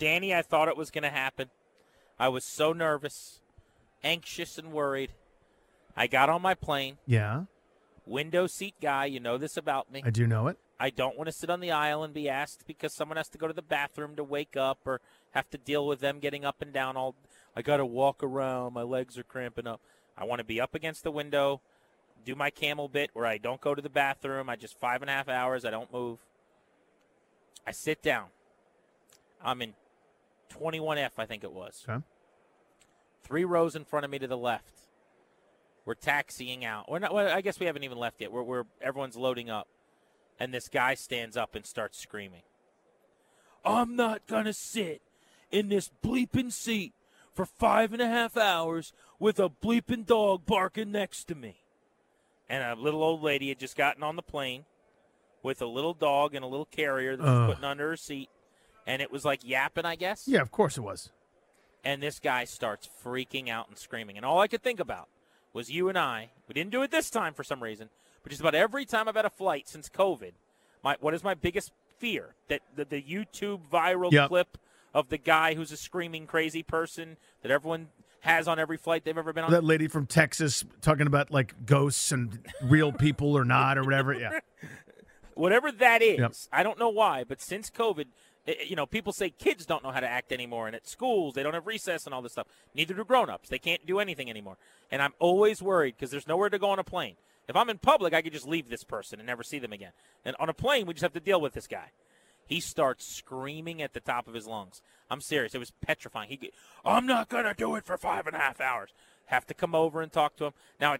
Danny, 0.00 0.34
I 0.34 0.42
thought 0.42 0.66
it 0.66 0.76
was 0.76 0.90
going 0.90 1.04
to 1.04 1.10
happen. 1.10 1.50
I 2.18 2.28
was 2.28 2.44
so 2.44 2.72
nervous, 2.72 3.40
anxious, 4.02 4.58
and 4.58 4.72
worried. 4.72 5.12
I 5.96 6.08
got 6.08 6.28
on 6.28 6.42
my 6.42 6.54
plane. 6.54 6.96
Yeah, 7.06 7.44
Window 8.06 8.48
seat 8.48 8.74
guy, 8.82 9.04
you 9.04 9.20
know 9.20 9.38
this 9.38 9.56
about 9.56 9.92
me. 9.92 10.02
I 10.04 10.10
do 10.10 10.26
know 10.26 10.48
it. 10.48 10.58
I 10.80 10.90
don't 10.90 11.16
want 11.16 11.28
to 11.28 11.32
sit 11.32 11.50
on 11.50 11.60
the 11.60 11.70
aisle 11.70 12.02
and 12.02 12.12
be 12.12 12.28
asked 12.28 12.66
because 12.66 12.92
someone 12.92 13.18
has 13.18 13.28
to 13.28 13.38
go 13.38 13.46
to 13.46 13.52
the 13.52 13.62
bathroom 13.62 14.16
to 14.16 14.24
wake 14.24 14.56
up 14.56 14.78
or 14.86 15.00
have 15.32 15.48
to 15.50 15.58
deal 15.58 15.86
with 15.86 16.00
them 16.00 16.18
getting 16.18 16.44
up 16.44 16.60
and 16.60 16.72
down 16.72 16.96
all 16.96 17.14
I 17.54 17.62
got 17.62 17.76
to 17.76 17.86
walk 17.86 18.22
around, 18.22 18.74
my 18.74 18.82
legs 18.82 19.18
are 19.18 19.22
cramping 19.22 19.66
up. 19.66 19.80
I 20.16 20.24
want 20.24 20.40
to 20.40 20.44
be 20.44 20.60
up 20.60 20.74
against 20.74 21.04
the 21.04 21.10
window, 21.10 21.60
do 22.24 22.34
my 22.34 22.50
camel 22.50 22.88
bit 22.88 23.10
where 23.12 23.26
I 23.26 23.38
don't 23.38 23.60
go 23.60 23.74
to 23.74 23.82
the 23.82 23.88
bathroom. 23.88 24.48
I 24.48 24.56
just 24.56 24.80
five 24.80 25.02
and 25.02 25.10
a 25.10 25.12
half 25.12 25.28
hours, 25.28 25.64
I 25.64 25.70
don't 25.70 25.92
move. 25.92 26.18
I 27.66 27.72
sit 27.72 28.02
down. 28.02 28.26
I'm 29.42 29.62
in 29.62 29.74
21F, 30.50 31.12
I 31.18 31.26
think 31.26 31.44
it 31.44 31.52
was. 31.52 31.84
Okay. 31.88 32.02
Three 33.22 33.44
rows 33.44 33.76
in 33.76 33.84
front 33.84 34.04
of 34.04 34.10
me 34.10 34.18
to 34.18 34.26
the 34.26 34.36
left. 34.36 34.74
We're 35.84 35.94
taxiing 35.94 36.64
out. 36.64 36.90
We're 36.90 36.98
not. 36.98 37.14
Well, 37.14 37.28
I 37.28 37.40
guess 37.40 37.58
we 37.58 37.66
haven't 37.66 37.84
even 37.84 37.98
left 37.98 38.20
yet. 38.20 38.30
We're, 38.32 38.42
we're 38.42 38.64
everyone's 38.82 39.16
loading 39.16 39.48
up, 39.48 39.68
and 40.38 40.52
this 40.52 40.68
guy 40.68 40.94
stands 40.94 41.36
up 41.36 41.54
and 41.54 41.64
starts 41.64 41.98
screaming. 41.98 42.42
I'm 43.64 43.96
not 43.96 44.26
gonna 44.26 44.52
sit 44.52 45.02
in 45.50 45.68
this 45.68 45.90
bleeping 46.04 46.52
seat 46.52 46.92
for 47.32 47.46
five 47.46 47.92
and 47.92 48.02
a 48.02 48.06
half 48.06 48.36
hours 48.36 48.92
with 49.18 49.38
a 49.38 49.48
bleeping 49.48 50.06
dog 50.06 50.46
barking 50.46 50.92
next 50.92 51.24
to 51.28 51.34
me. 51.34 51.62
And 52.48 52.62
a 52.62 52.80
little 52.80 53.02
old 53.02 53.22
lady 53.22 53.48
had 53.48 53.58
just 53.58 53.76
gotten 53.76 54.02
on 54.02 54.16
the 54.16 54.22
plane 54.22 54.64
with 55.42 55.62
a 55.62 55.66
little 55.66 55.94
dog 55.94 56.34
and 56.34 56.44
a 56.44 56.48
little 56.48 56.66
carrier 56.66 57.16
that 57.16 57.24
was 57.24 57.50
putting 57.50 57.64
under 57.64 57.90
her 57.90 57.96
seat, 57.96 58.28
and 58.86 59.00
it 59.02 59.10
was 59.12 59.24
like 59.24 59.40
yapping, 59.44 59.84
I 59.84 59.96
guess 59.96 60.26
Yeah, 60.26 60.40
of 60.40 60.50
course 60.50 60.76
it 60.78 60.82
was. 60.82 61.10
and 61.84 62.02
this 62.02 62.18
guy 62.18 62.44
starts 62.44 62.88
freaking 63.04 63.48
out 63.48 63.68
and 63.68 63.78
screaming. 63.78 64.16
And 64.16 64.24
all 64.26 64.40
I 64.40 64.48
could 64.48 64.62
think 64.62 64.80
about 64.80 65.08
was 65.52 65.70
you 65.70 65.88
and 65.88 65.98
I. 65.98 66.30
We 66.48 66.52
didn't 66.54 66.70
do 66.70 66.82
it 66.82 66.90
this 66.90 67.10
time 67.10 67.34
for 67.34 67.42
some 67.44 67.62
reason, 67.62 67.88
but 68.22 68.30
just 68.30 68.40
about 68.40 68.54
every 68.54 68.84
time 68.84 69.08
I've 69.08 69.16
had 69.16 69.24
a 69.24 69.30
flight 69.30 69.68
since 69.68 69.88
COVID, 69.88 70.32
my 70.84 70.96
what 71.00 71.14
is 71.14 71.24
my 71.24 71.34
biggest 71.34 71.72
fear 71.98 72.34
that 72.48 72.60
the, 72.76 72.84
the 72.84 73.02
YouTube 73.02 73.60
viral 73.72 74.10
Yep. 74.12 74.28
clip 74.28 74.58
of 74.94 75.08
the 75.08 75.18
guy 75.18 75.54
who's 75.54 75.70
a 75.72 75.76
screaming 75.76 76.26
crazy 76.26 76.62
person 76.62 77.16
that 77.42 77.50
everyone 77.50 77.88
has 78.20 78.46
on 78.48 78.58
every 78.58 78.76
flight 78.76 79.04
they've 79.04 79.16
ever 79.16 79.32
been 79.32 79.44
on. 79.44 79.50
That 79.50 79.64
lady 79.64 79.88
from 79.88 80.06
Texas 80.06 80.64
talking 80.82 81.06
about 81.06 81.30
like 81.30 81.64
ghosts 81.64 82.12
and 82.12 82.38
real 82.62 82.92
people 82.92 83.36
or 83.36 83.44
not 83.44 83.78
or 83.78 83.82
whatever. 83.84 84.12
Yeah. 84.12 84.40
whatever 85.34 85.70
that 85.72 86.02
is. 86.02 86.18
Yep. 86.18 86.32
I 86.52 86.62
don't 86.62 86.78
know 86.78 86.88
why, 86.90 87.24
but 87.24 87.40
since 87.40 87.70
COVID, 87.70 88.06
i- 88.46 88.56
you 88.66 88.76
know, 88.76 88.86
people 88.86 89.12
say 89.12 89.30
kids 89.30 89.66
don't 89.66 89.82
know 89.82 89.90
how 89.90 90.00
to 90.00 90.08
act 90.08 90.32
anymore, 90.32 90.66
and 90.66 90.76
at 90.76 90.86
schools 90.86 91.34
they 91.34 91.42
don't 91.42 91.54
have 91.54 91.66
recess 91.66 92.04
and 92.06 92.14
all 92.14 92.22
this 92.22 92.32
stuff. 92.32 92.46
Neither 92.74 92.94
do 92.94 93.04
grown-ups. 93.04 93.48
They 93.48 93.58
can't 93.58 93.86
do 93.86 93.98
anything 93.98 94.30
anymore, 94.30 94.56
and 94.90 95.02
I'm 95.02 95.14
always 95.18 95.62
worried 95.62 95.96
because 95.96 96.10
there's 96.10 96.28
nowhere 96.28 96.50
to 96.50 96.58
go 96.58 96.70
on 96.70 96.78
a 96.78 96.84
plane. 96.84 97.16
If 97.48 97.56
I'm 97.56 97.70
in 97.70 97.78
public, 97.78 98.14
I 98.14 98.22
could 98.22 98.32
just 98.32 98.46
leave 98.46 98.68
this 98.68 98.84
person 98.84 99.18
and 99.18 99.26
never 99.26 99.42
see 99.42 99.58
them 99.58 99.72
again. 99.72 99.92
And 100.24 100.36
on 100.38 100.48
a 100.48 100.54
plane, 100.54 100.86
we 100.86 100.94
just 100.94 101.02
have 101.02 101.12
to 101.14 101.20
deal 101.20 101.40
with 101.40 101.52
this 101.52 101.66
guy. 101.66 101.90
He 102.46 102.60
starts 102.60 103.06
screaming 103.06 103.82
at 103.82 103.92
the 103.92 104.00
top 104.00 104.28
of 104.28 104.34
his 104.34 104.46
lungs. 104.46 104.82
I'm 105.10 105.20
serious. 105.20 105.54
It 105.54 105.58
was 105.58 105.72
petrifying. 105.84 106.28
He, 106.28 106.52
I'm 106.84 107.06
not 107.06 107.28
gonna 107.28 107.54
do 107.54 107.74
it 107.76 107.84
for 107.84 107.96
five 107.96 108.26
and 108.26 108.36
a 108.36 108.40
half 108.40 108.60
hours. 108.60 108.90
Have 109.26 109.46
to 109.46 109.54
come 109.54 109.74
over 109.74 110.00
and 110.00 110.12
talk 110.12 110.36
to 110.36 110.46
him. 110.46 110.52
Now, 110.80 110.96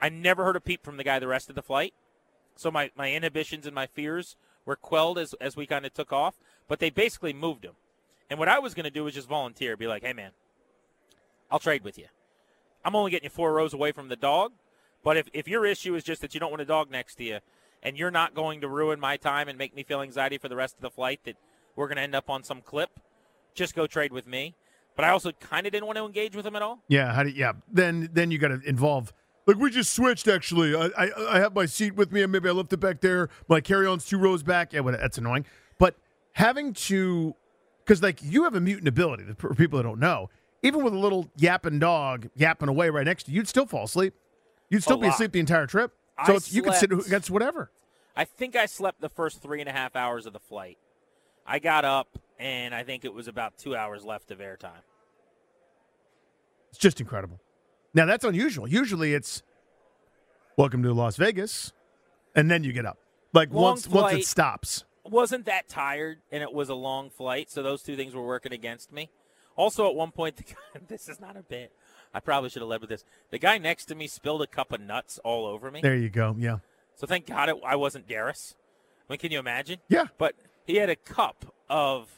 I 0.00 0.08
never 0.08 0.44
heard 0.44 0.56
a 0.56 0.60
peep 0.60 0.84
from 0.84 0.96
the 0.96 1.04
guy 1.04 1.18
the 1.18 1.28
rest 1.28 1.48
of 1.48 1.54
the 1.54 1.62
flight. 1.62 1.94
So 2.56 2.70
my, 2.70 2.90
my 2.96 3.12
inhibitions 3.12 3.66
and 3.66 3.74
my 3.74 3.86
fears 3.86 4.36
were 4.64 4.76
quelled 4.76 5.18
as, 5.18 5.34
as 5.40 5.56
we 5.56 5.66
kind 5.66 5.86
of 5.86 5.94
took 5.94 6.12
off, 6.12 6.34
but 6.68 6.78
they 6.78 6.90
basically 6.90 7.32
moved 7.32 7.64
him. 7.64 7.74
And 8.30 8.38
what 8.38 8.48
I 8.48 8.58
was 8.58 8.74
going 8.74 8.84
to 8.84 8.90
do 8.90 9.04
was 9.04 9.14
just 9.14 9.28
volunteer, 9.28 9.76
be 9.76 9.86
like, 9.86 10.02
hey, 10.02 10.12
man, 10.12 10.30
I'll 11.50 11.58
trade 11.58 11.84
with 11.84 11.98
you. 11.98 12.06
I'm 12.84 12.96
only 12.96 13.10
getting 13.10 13.26
you 13.26 13.30
four 13.30 13.52
rows 13.52 13.74
away 13.74 13.92
from 13.92 14.08
the 14.08 14.16
dog, 14.16 14.52
but 15.04 15.16
if, 15.16 15.28
if 15.32 15.46
your 15.46 15.66
issue 15.66 15.94
is 15.94 16.02
just 16.02 16.20
that 16.22 16.34
you 16.34 16.40
don't 16.40 16.50
want 16.50 16.62
a 16.62 16.66
dog 16.66 16.90
next 16.90 17.16
to 17.16 17.24
you 17.24 17.38
and 17.82 17.96
you're 17.96 18.10
not 18.10 18.34
going 18.34 18.60
to 18.60 18.68
ruin 18.68 18.98
my 18.98 19.16
time 19.16 19.48
and 19.48 19.58
make 19.58 19.74
me 19.74 19.82
feel 19.82 20.00
anxiety 20.00 20.38
for 20.38 20.48
the 20.48 20.56
rest 20.56 20.76
of 20.76 20.82
the 20.82 20.90
flight 20.90 21.20
that 21.24 21.36
we're 21.76 21.88
going 21.88 21.96
to 21.96 22.02
end 22.02 22.14
up 22.14 22.30
on 22.30 22.42
some 22.42 22.60
clip, 22.60 23.00
just 23.54 23.74
go 23.74 23.86
trade 23.86 24.12
with 24.12 24.26
me. 24.26 24.54
But 24.94 25.04
I 25.04 25.10
also 25.10 25.32
kind 25.32 25.66
of 25.66 25.72
didn't 25.72 25.86
want 25.86 25.96
to 25.98 26.04
engage 26.04 26.36
with 26.36 26.46
him 26.46 26.54
at 26.54 26.62
all. 26.62 26.80
Yeah. 26.88 27.14
How 27.14 27.22
do 27.22 27.30
yeah. 27.30 27.52
Then 27.70 28.10
then 28.12 28.30
you 28.30 28.38
got 28.38 28.48
to 28.48 28.60
involve. 28.66 29.12
Like 29.46 29.56
we 29.56 29.70
just 29.70 29.94
switched. 29.94 30.28
Actually, 30.28 30.74
I, 30.76 30.90
I 30.96 31.10
I 31.30 31.38
have 31.38 31.54
my 31.54 31.64
seat 31.64 31.96
with 31.96 32.12
me, 32.12 32.22
and 32.22 32.30
maybe 32.30 32.48
I 32.48 32.52
left 32.52 32.72
it 32.74 32.76
back 32.76 33.00
there. 33.00 33.30
My 33.48 33.60
carry-on's 33.60 34.04
two 34.04 34.18
rows 34.18 34.42
back. 34.42 34.72
Yeah, 34.72 34.80
well, 34.80 34.94
that's 34.94 35.16
annoying. 35.16 35.46
Having 36.32 36.74
to, 36.74 37.34
because 37.84 38.02
like 38.02 38.20
you 38.22 38.44
have 38.44 38.54
a 38.54 38.60
mutant 38.60 38.88
ability. 38.88 39.24
For 39.38 39.54
people 39.54 39.76
that 39.78 39.82
don't 39.82 40.00
know, 40.00 40.30
even 40.62 40.82
with 40.82 40.94
a 40.94 40.98
little 40.98 41.28
yapping 41.36 41.78
dog 41.78 42.28
yapping 42.34 42.68
away 42.68 42.90
right 42.90 43.04
next 43.04 43.24
to 43.24 43.30
you, 43.30 43.36
you'd 43.38 43.48
still 43.48 43.66
fall 43.66 43.84
asleep. 43.84 44.14
You'd 44.70 44.82
still 44.82 44.96
be 44.96 45.06
lot. 45.06 45.14
asleep 45.14 45.32
the 45.32 45.40
entire 45.40 45.66
trip. 45.66 45.92
So 46.26 46.38
you 46.46 46.62
could 46.62 46.74
sit 46.74 46.92
against 46.92 47.30
whatever. 47.30 47.70
I 48.16 48.24
think 48.24 48.56
I 48.56 48.66
slept 48.66 49.00
the 49.00 49.08
first 49.08 49.42
three 49.42 49.60
and 49.60 49.68
a 49.68 49.72
half 49.72 49.96
hours 49.96 50.26
of 50.26 50.32
the 50.32 50.38
flight. 50.38 50.78
I 51.46 51.58
got 51.58 51.84
up, 51.84 52.18
and 52.38 52.74
I 52.74 52.84
think 52.84 53.04
it 53.04 53.12
was 53.12 53.28
about 53.28 53.58
two 53.58 53.74
hours 53.74 54.04
left 54.04 54.30
of 54.30 54.38
airtime. 54.38 54.82
It's 56.70 56.78
just 56.78 57.00
incredible. 57.00 57.40
Now 57.94 58.06
that's 58.06 58.24
unusual. 58.24 58.66
Usually 58.66 59.12
it's 59.14 59.42
welcome 60.56 60.82
to 60.82 60.92
Las 60.94 61.16
Vegas, 61.16 61.72
and 62.34 62.50
then 62.50 62.64
you 62.64 62.72
get 62.72 62.86
up. 62.86 62.98
Like 63.34 63.52
Long 63.52 63.62
once 63.62 63.88
once 63.88 64.14
it 64.14 64.26
stops. 64.26 64.84
Wasn't 65.04 65.46
that 65.46 65.68
tired, 65.68 66.18
and 66.30 66.42
it 66.42 66.52
was 66.52 66.68
a 66.68 66.74
long 66.74 67.10
flight, 67.10 67.50
so 67.50 67.62
those 67.62 67.82
two 67.82 67.96
things 67.96 68.14
were 68.14 68.24
working 68.24 68.52
against 68.52 68.92
me. 68.92 69.10
Also, 69.56 69.88
at 69.88 69.94
one 69.94 70.12
point, 70.12 70.36
the 70.38 70.44
guy, 70.44 70.80
this 70.88 71.08
is 71.08 71.20
not 71.20 71.36
a 71.36 71.42
bit. 71.42 71.72
I 72.14 72.20
probably 72.20 72.50
should 72.50 72.62
have 72.62 72.68
led 72.68 72.80
with 72.80 72.90
this. 72.90 73.04
The 73.30 73.38
guy 73.38 73.58
next 73.58 73.86
to 73.86 73.94
me 73.94 74.06
spilled 74.06 74.42
a 74.42 74.46
cup 74.46 74.72
of 74.72 74.80
nuts 74.80 75.18
all 75.24 75.46
over 75.46 75.70
me. 75.70 75.80
There 75.80 75.96
you 75.96 76.10
go. 76.10 76.36
Yeah. 76.38 76.58
So 76.94 77.06
thank 77.06 77.26
God 77.26 77.48
it, 77.48 77.56
I 77.64 77.76
wasn't 77.76 78.06
Darius. 78.06 78.54
I 79.08 79.12
mean, 79.12 79.18
can 79.18 79.32
you 79.32 79.38
imagine? 79.38 79.78
Yeah. 79.88 80.04
But 80.18 80.34
he 80.66 80.76
had 80.76 80.90
a 80.90 80.96
cup 80.96 81.54
of. 81.68 82.08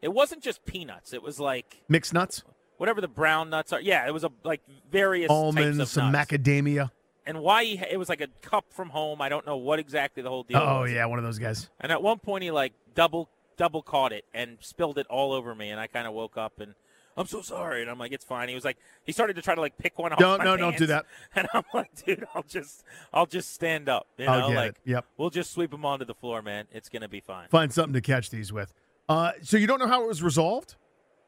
It 0.00 0.12
wasn't 0.12 0.42
just 0.42 0.64
peanuts. 0.64 1.12
It 1.12 1.22
was 1.22 1.40
like 1.40 1.82
Mixed 1.88 2.12
nuts, 2.12 2.42
whatever 2.76 3.00
the 3.00 3.08
brown 3.08 3.50
nuts 3.50 3.72
are. 3.72 3.80
Yeah, 3.80 4.06
it 4.06 4.12
was 4.12 4.22
a 4.22 4.30
like 4.44 4.60
various 4.90 5.28
types 5.28 5.34
almonds, 5.34 5.78
of 5.78 5.88
some 5.88 6.12
nuts. 6.12 6.30
macadamia. 6.30 6.90
And 7.26 7.40
why 7.40 7.64
he, 7.64 7.82
it 7.90 7.98
was 7.98 8.08
like 8.08 8.20
a 8.20 8.28
cup 8.42 8.66
from 8.70 8.90
home. 8.90 9.20
I 9.20 9.28
don't 9.28 9.46
know 9.46 9.56
what 9.56 9.78
exactly 9.78 10.22
the 10.22 10.28
whole 10.28 10.42
deal. 10.42 10.58
Oh 10.58 10.82
was. 10.82 10.92
yeah, 10.92 11.06
one 11.06 11.18
of 11.18 11.24
those 11.24 11.38
guys. 11.38 11.68
And 11.80 11.90
at 11.92 12.02
one 12.02 12.18
point, 12.18 12.44
he 12.44 12.50
like 12.50 12.72
double 12.94 13.28
double 13.56 13.82
caught 13.82 14.12
it 14.12 14.24
and 14.34 14.58
spilled 14.60 14.98
it 14.98 15.06
all 15.08 15.32
over 15.32 15.54
me, 15.54 15.70
and 15.70 15.80
I 15.80 15.86
kind 15.86 16.06
of 16.06 16.12
woke 16.14 16.36
up 16.36 16.60
and 16.60 16.74
I'm 17.16 17.26
so 17.26 17.42
sorry, 17.42 17.80
and 17.82 17.90
I'm 17.90 17.98
like, 17.98 18.12
it's 18.12 18.24
fine. 18.24 18.48
He 18.48 18.54
was 18.54 18.64
like, 18.64 18.76
he 19.04 19.12
started 19.12 19.36
to 19.36 19.42
try 19.42 19.54
to 19.54 19.60
like 19.60 19.78
pick 19.78 19.98
one 19.98 20.12
off. 20.12 20.18
Don't- 20.18 20.38
my 20.38 20.44
no, 20.44 20.56
don't 20.56 20.76
do 20.76 20.86
that. 20.86 21.06
And 21.36 21.48
I'm 21.54 21.62
like, 21.72 21.90
dude, 22.04 22.26
I'll 22.34 22.42
just 22.42 22.82
I'll 23.12 23.26
just 23.26 23.52
stand 23.52 23.88
up. 23.88 24.06
You 24.18 24.26
I'll 24.26 24.40
know, 24.40 24.48
get 24.48 24.56
like 24.56 24.70
it. 24.70 24.76
Yep. 24.84 25.06
we'll 25.16 25.30
just 25.30 25.52
sweep 25.52 25.72
him 25.72 25.84
onto 25.84 26.04
the 26.04 26.14
floor, 26.14 26.42
man. 26.42 26.66
It's 26.72 26.88
gonna 26.88 27.08
be 27.08 27.20
fine. 27.20 27.48
Find 27.48 27.72
something 27.72 27.94
to 27.94 28.00
catch 28.00 28.30
these 28.30 28.52
with. 28.52 28.72
Uh, 29.08 29.32
so 29.42 29.56
you 29.56 29.66
don't 29.66 29.78
know 29.78 29.86
how 29.86 30.02
it 30.02 30.08
was 30.08 30.22
resolved 30.22 30.76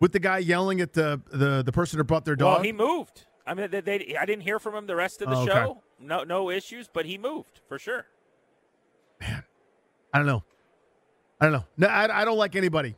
with 0.00 0.12
the 0.12 0.18
guy 0.18 0.38
yelling 0.38 0.80
at 0.80 0.92
the 0.92 1.20
the, 1.30 1.62
the 1.62 1.72
person 1.72 1.98
who 1.98 2.04
brought 2.04 2.24
their 2.24 2.36
dog. 2.36 2.56
Well, 2.56 2.62
he 2.62 2.72
moved. 2.72 3.24
I 3.50 3.54
mean, 3.54 3.68
they, 3.70 3.80
they, 3.80 4.16
I 4.16 4.24
didn't 4.26 4.42
hear 4.42 4.58
from 4.60 4.74
him 4.76 4.86
the 4.86 4.94
rest 4.94 5.20
of 5.22 5.28
the 5.28 5.36
Oh, 5.36 5.42
okay. 5.42 5.52
show. 5.52 5.82
No, 5.98 6.22
no 6.22 6.50
issues, 6.50 6.88
but 6.92 7.04
he 7.04 7.18
moved 7.18 7.60
for 7.68 7.78
sure. 7.80 8.06
Man, 9.20 9.42
I 10.14 10.18
don't 10.18 10.26
know. 10.26 10.44
I 11.40 11.46
don't 11.46 11.52
know. 11.52 11.64
No, 11.76 11.88
I, 11.88 12.22
I 12.22 12.24
don't 12.24 12.38
like 12.38 12.54
anybody 12.54 12.94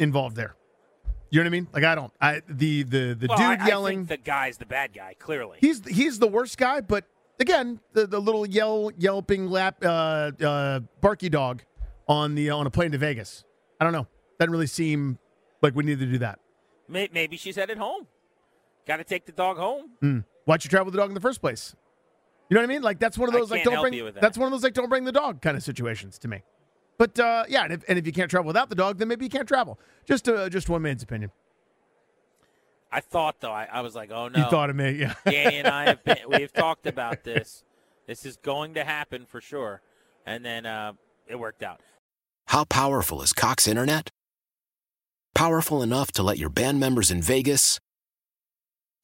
involved 0.00 0.34
there. 0.34 0.56
You 1.30 1.38
know 1.38 1.44
what 1.44 1.46
I 1.46 1.50
mean? 1.50 1.68
Like 1.72 1.84
I 1.84 1.94
don't. 1.94 2.12
I 2.20 2.42
the 2.48 2.82
the 2.82 3.14
the 3.14 3.26
Well, 3.28 3.38
dude 3.38 3.60
I, 3.60 3.64
I 3.64 3.68
yelling. 3.68 3.98
think 4.06 4.08
the 4.08 4.16
guy's 4.30 4.58
the 4.58 4.66
bad 4.66 4.92
guy. 4.92 5.14
Clearly, 5.18 5.58
he's 5.60 5.86
he's 5.86 6.18
the 6.18 6.26
worst 6.28 6.58
guy, 6.58 6.80
but 6.82 7.04
again, 7.40 7.80
the, 7.94 8.06
the 8.06 8.20
little 8.20 8.44
yell 8.44 8.90
yelping 8.98 9.46
lap 9.46 9.76
uh, 9.82 10.32
uh, 10.44 10.80
barky 11.00 11.28
dog 11.30 11.62
on 12.08 12.34
the 12.34 12.50
on 12.50 12.66
a 12.66 12.70
plane 12.70 12.90
to 12.92 12.98
Vegas. 12.98 13.44
I 13.80 13.84
don't 13.84 13.94
know. 13.94 14.06
Doesn't 14.38 14.52
really 14.52 14.66
seem 14.66 15.18
like 15.62 15.74
we 15.74 15.84
need 15.84 16.00
to 16.00 16.06
do 16.06 16.18
that. 16.18 16.38
Maybe 16.88 17.36
she's 17.38 17.56
headed 17.56 17.78
home. 17.78 18.06
Got 18.86 18.96
to 18.96 19.04
take 19.04 19.26
the 19.26 19.32
dog 19.32 19.58
home. 19.58 19.90
Mm. 20.02 20.24
Why'd 20.44 20.64
you 20.64 20.70
travel 20.70 20.86
with 20.86 20.94
the 20.94 21.00
dog 21.00 21.10
in 21.10 21.14
the 21.14 21.20
first 21.20 21.40
place? 21.40 21.74
You 22.48 22.54
know 22.56 22.60
what 22.60 22.70
I 22.70 22.72
mean? 22.74 22.82
Like 22.82 22.98
that's 22.98 23.16
one 23.16 23.28
of 23.28 23.32
those 23.32 23.50
like 23.50 23.64
don't 23.64 23.80
bring 23.80 24.04
that. 24.04 24.20
that's 24.20 24.36
one 24.36 24.46
of 24.46 24.52
those 24.52 24.62
like 24.62 24.74
don't 24.74 24.88
bring 24.88 25.04
the 25.04 25.12
dog 25.12 25.40
kind 25.40 25.56
of 25.56 25.62
situations 25.62 26.18
to 26.18 26.28
me. 26.28 26.42
But 26.98 27.18
uh, 27.18 27.44
yeah, 27.48 27.64
and 27.64 27.72
if, 27.72 27.84
and 27.88 27.98
if 27.98 28.06
you 28.06 28.12
can't 28.12 28.30
travel 28.30 28.46
without 28.46 28.68
the 28.68 28.74
dog, 28.74 28.98
then 28.98 29.08
maybe 29.08 29.24
you 29.24 29.30
can't 29.30 29.48
travel. 29.48 29.78
Just 30.06 30.28
uh, 30.28 30.48
just 30.48 30.68
one 30.68 30.82
man's 30.82 31.02
opinion. 31.02 31.30
I 32.90 33.00
thought 33.00 33.40
though, 33.40 33.52
I, 33.52 33.66
I 33.72 33.80
was 33.80 33.94
like, 33.94 34.10
oh 34.12 34.28
no. 34.28 34.38
You 34.38 34.50
thought 34.50 34.68
of 34.68 34.76
me, 34.76 34.92
yeah. 34.92 35.14
Danny 35.24 35.56
and 35.56 35.68
I 35.68 35.86
have 35.86 36.04
been, 36.04 36.18
we've 36.28 36.52
talked 36.52 36.86
about 36.86 37.24
this. 37.24 37.64
This 38.06 38.26
is 38.26 38.36
going 38.36 38.74
to 38.74 38.84
happen 38.84 39.24
for 39.24 39.40
sure, 39.40 39.80
and 40.26 40.44
then 40.44 40.66
uh, 40.66 40.92
it 41.26 41.38
worked 41.38 41.62
out. 41.62 41.80
How 42.48 42.64
powerful 42.64 43.22
is 43.22 43.32
Cox 43.32 43.66
Internet? 43.66 44.10
Powerful 45.34 45.82
enough 45.82 46.12
to 46.12 46.22
let 46.22 46.36
your 46.36 46.50
band 46.50 46.78
members 46.80 47.10
in 47.10 47.22
Vegas, 47.22 47.80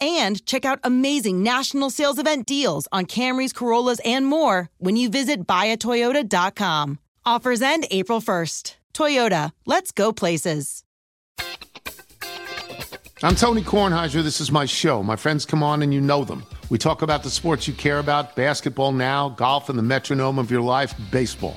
and 0.00 0.44
check 0.46 0.64
out 0.64 0.80
amazing 0.84 1.42
national 1.42 1.90
sales 1.90 2.18
event 2.18 2.46
deals 2.46 2.88
on 2.92 3.06
Camrys, 3.06 3.54
Corollas, 3.54 4.00
and 4.04 4.26
more 4.26 4.70
when 4.78 4.96
you 4.96 5.08
visit 5.08 5.46
buyatoyota.com. 5.46 6.98
Offers 7.24 7.62
end 7.62 7.86
April 7.90 8.20
1st. 8.20 8.76
Toyota, 8.94 9.52
let's 9.66 9.92
go 9.92 10.12
places. 10.12 10.84
I'm 13.20 13.34
Tony 13.34 13.62
Kornheiser. 13.62 14.22
This 14.22 14.40
is 14.40 14.52
my 14.52 14.64
show. 14.64 15.02
My 15.02 15.16
friends 15.16 15.44
come 15.44 15.62
on 15.62 15.82
and 15.82 15.92
you 15.92 16.00
know 16.00 16.22
them. 16.22 16.44
We 16.70 16.78
talk 16.78 17.02
about 17.02 17.24
the 17.24 17.30
sports 17.30 17.66
you 17.66 17.74
care 17.74 17.98
about 17.98 18.36
basketball 18.36 18.92
now, 18.92 19.30
golf, 19.30 19.68
and 19.68 19.76
the 19.78 19.82
metronome 19.82 20.38
of 20.38 20.50
your 20.50 20.60
life, 20.60 20.94
baseball. 21.10 21.56